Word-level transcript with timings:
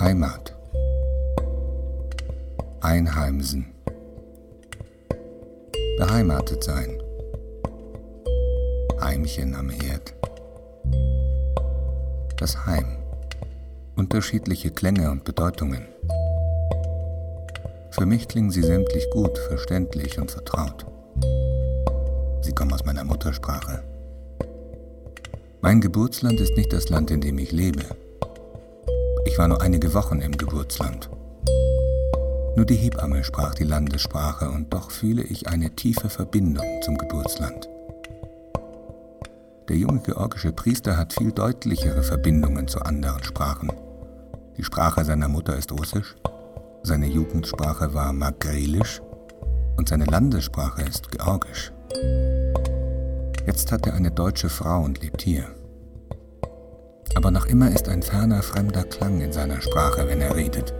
Heimat. 0.00 0.56
Einheimsen. 2.80 3.66
Beheimatet 5.98 6.64
sein. 6.64 7.02
Heimchen 9.02 9.54
am 9.54 9.68
Herd. 9.68 10.14
Das 12.38 12.64
Heim. 12.64 12.96
Unterschiedliche 13.94 14.70
Klänge 14.70 15.10
und 15.10 15.24
Bedeutungen. 15.24 15.86
Für 17.90 18.06
mich 18.06 18.26
klingen 18.26 18.50
sie 18.50 18.62
sämtlich 18.62 19.04
gut, 19.10 19.36
verständlich 19.36 20.18
und 20.18 20.30
vertraut. 20.30 20.86
Sie 22.40 22.52
kommen 22.52 22.72
aus 22.72 22.86
meiner 22.86 23.04
Muttersprache. 23.04 23.82
Mein 25.60 25.82
Geburtsland 25.82 26.40
ist 26.40 26.56
nicht 26.56 26.72
das 26.72 26.88
Land, 26.88 27.10
in 27.10 27.20
dem 27.20 27.36
ich 27.36 27.52
lebe. 27.52 27.84
Ich 29.24 29.38
war 29.38 29.48
nur 29.48 29.60
einige 29.60 29.92
Wochen 29.94 30.20
im 30.20 30.36
Geburtsland. 30.36 31.10
Nur 32.56 32.66
die 32.66 32.74
Hebamme 32.74 33.22
sprach 33.24 33.54
die 33.54 33.64
Landessprache 33.64 34.50
und 34.50 34.72
doch 34.72 34.90
fühle 34.90 35.22
ich 35.22 35.48
eine 35.48 35.74
tiefe 35.76 36.08
Verbindung 36.08 36.66
zum 36.82 36.98
Geburtsland. 36.98 37.68
Der 39.68 39.76
junge 39.76 40.00
georgische 40.00 40.52
Priester 40.52 40.96
hat 40.96 41.12
viel 41.12 41.32
deutlichere 41.32 42.02
Verbindungen 42.02 42.66
zu 42.66 42.80
anderen 42.80 43.22
Sprachen. 43.22 43.70
Die 44.56 44.64
Sprache 44.64 45.04
seiner 45.04 45.28
Mutter 45.28 45.56
ist 45.56 45.70
Russisch, 45.72 46.16
seine 46.82 47.06
Jugendsprache 47.06 47.94
war 47.94 48.12
Magrelisch 48.12 49.00
und 49.76 49.88
seine 49.88 50.06
Landessprache 50.06 50.82
ist 50.82 51.10
Georgisch. 51.10 51.72
Jetzt 53.46 53.70
hat 53.70 53.86
er 53.86 53.94
eine 53.94 54.10
deutsche 54.10 54.48
Frau 54.48 54.82
und 54.82 55.02
lebt 55.02 55.22
hier. 55.22 55.46
Aber 57.14 57.30
noch 57.30 57.46
immer 57.46 57.70
ist 57.70 57.88
ein 57.88 58.02
ferner, 58.02 58.42
fremder 58.42 58.84
Klang 58.84 59.20
in 59.20 59.32
seiner 59.32 59.60
Sprache, 59.60 60.06
wenn 60.06 60.20
er 60.20 60.36
redet. 60.36 60.74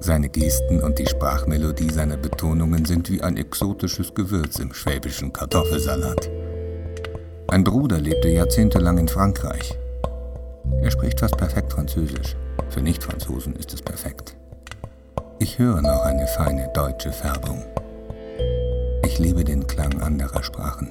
Seine 0.00 0.28
Gesten 0.28 0.80
und 0.80 0.98
die 0.98 1.06
Sprachmelodie 1.06 1.90
seiner 1.90 2.16
Betonungen 2.16 2.84
sind 2.84 3.10
wie 3.10 3.20
ein 3.20 3.36
exotisches 3.36 4.14
Gewürz 4.14 4.58
im 4.58 4.72
schwäbischen 4.72 5.32
Kartoffelsalat. 5.32 6.30
Ein 7.48 7.64
Bruder 7.64 7.98
lebte 7.98 8.28
jahrzehntelang 8.28 8.98
in 8.98 9.08
Frankreich. 9.08 9.76
Er 10.82 10.90
spricht 10.90 11.20
fast 11.20 11.36
perfekt 11.36 11.72
Französisch. 11.72 12.36
Für 12.70 12.80
Nicht-Franzosen 12.80 13.56
ist 13.56 13.74
es 13.74 13.82
perfekt. 13.82 14.36
Ich 15.40 15.58
höre 15.58 15.82
noch 15.82 16.02
eine 16.02 16.26
feine 16.26 16.70
deutsche 16.74 17.12
Färbung. 17.12 17.64
Ich 19.04 19.18
liebe 19.18 19.44
den 19.44 19.66
Klang 19.66 20.00
anderer 20.00 20.42
Sprachen. 20.42 20.90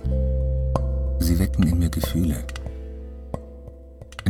Sie 1.20 1.40
wecken 1.40 1.68
in 1.68 1.80
mir 1.80 1.90
Gefühle. 1.90 2.38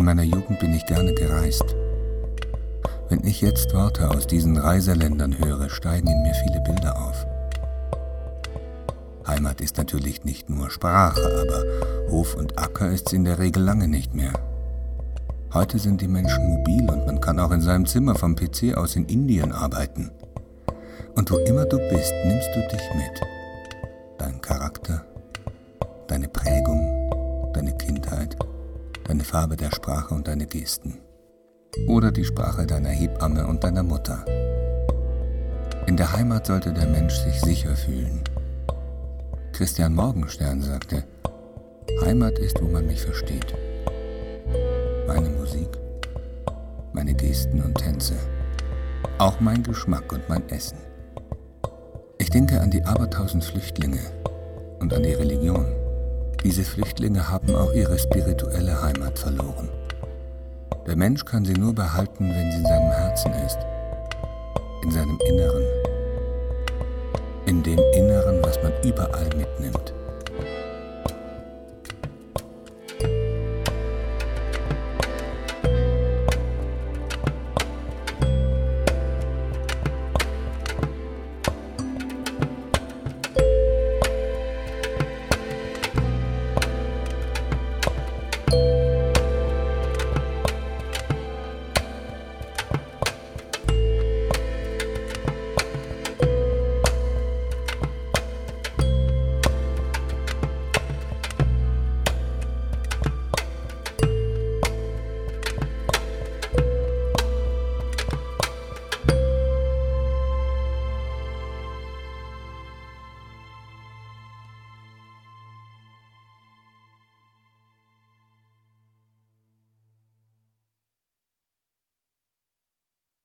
In 0.08 0.16
meiner 0.16 0.36
Jugend 0.38 0.58
bin 0.60 0.74
ich 0.74 0.86
gerne 0.86 1.14
gereist. 1.14 1.66
Wenn 3.10 3.26
ich 3.26 3.42
jetzt 3.42 3.74
Worte 3.74 4.10
aus 4.10 4.26
diesen 4.26 4.56
Reiseländern 4.56 5.38
höre, 5.38 5.70
steigen 5.70 6.08
in 6.08 6.22
mir 6.22 6.34
viele 6.34 6.62
Bilder 6.62 6.98
auf. 6.98 7.28
Heimat 9.28 9.60
ist 9.60 9.78
natürlich 9.78 10.24
nicht 10.24 10.50
nur 10.50 10.70
Sprache, 10.70 11.20
aber 11.20 12.10
Hof 12.10 12.36
und 12.36 12.58
Acker 12.58 12.90
ist 12.90 13.08
es 13.08 13.14
in 13.14 13.26
der 13.26 13.38
Regel 13.38 13.62
lange 13.62 13.90
nicht 13.90 14.16
mehr. 14.16 14.32
Heute 15.54 15.78
sind 15.78 16.00
die 16.00 16.08
Menschen 16.08 16.48
mobil 16.48 16.90
und 16.90 17.06
man 17.06 17.20
kann 17.20 17.38
auch 17.38 17.52
in 17.52 17.60
seinem 17.60 17.86
Zimmer 17.86 18.16
vom 18.16 18.34
PC 18.34 18.78
aus 18.78 18.96
in 18.96 19.08
Indien 19.08 19.52
arbeiten. 19.52 20.12
Und 21.16 21.30
wo 21.30 21.36
immer 21.40 21.66
du 21.66 21.80
bist, 21.90 22.14
nimmst 22.26 22.48
du 22.56 22.62
dich 22.72 22.94
mit. 22.96 23.22
Dein 24.20 24.40
Charakter, 24.40 25.04
deine 26.08 26.30
Prägung, 26.30 27.52
deine 27.54 27.76
Kindheit, 27.76 28.38
deine 29.08 29.23
Farbe 29.23 29.56
der 29.56 29.72
Sprache 29.72 30.14
und 30.14 30.28
deine 30.28 30.45
Gesten. 30.45 31.00
Oder 31.88 32.12
die 32.12 32.26
Sprache 32.26 32.66
deiner 32.68 32.90
Hebamme 32.90 33.48
und 33.48 33.64
deiner 33.64 33.84
Mutter. 33.84 34.26
In 35.86 35.95
der 35.95 36.12
Heimat 36.12 36.48
sollte 36.48 36.73
der 36.73 36.88
Mensch 36.88 37.16
sich 37.16 37.40
sicher 37.40 37.76
fühlen. 37.76 38.22
Christian 39.54 39.96
Morgenstern 39.96 40.62
sagte, 40.62 41.04
Heimat 42.04 42.38
ist, 42.40 42.62
wo 42.62 42.67
man 42.67 42.86
mich 42.86 43.02
versteht. 43.02 43.56
Meine 45.08 45.30
Musik, 45.30 45.70
meine 46.94 47.14
Gesten 47.14 47.62
und 47.62 47.76
Tänze, 47.76 48.16
auch 49.20 49.40
mein 49.40 49.64
Geschmack 49.64 50.12
und 50.12 50.28
mein 50.28 50.48
Essen. 50.50 50.78
Ich 52.17 52.30
denke 52.30 52.60
an 52.60 52.72
die 52.72 52.84
abertausend 52.84 53.46
Flüchtlinge 53.46 54.02
und 54.80 54.94
an 54.94 55.04
die 55.04 55.14
Religion. 55.14 55.77
Diese 56.43 56.64
Flüchtlinge 56.64 57.30
haben 57.30 57.55
auch 57.55 57.73
ihre 57.73 57.98
spirituelle 57.98 58.81
Heimat 58.81 59.17
verloren. 59.20 59.70
Der 60.86 60.95
Mensch 60.95 61.25
kann 61.25 61.43
sie 61.43 61.53
nur 61.53 61.73
behalten, 61.73 62.30
wenn 62.30 62.52
sie 62.52 62.58
in 62.59 62.64
seinem 62.64 62.92
Herzen 62.92 63.33
ist, 63.45 63.58
in 64.83 64.92
seinem 64.92 65.20
Inneren, 65.27 65.64
in 67.45 67.64
dem 67.64 67.80
Inneren, 67.93 68.42
was 68.43 68.61
man 68.64 68.71
überall 68.83 69.30
mitnimmt. 69.36 69.93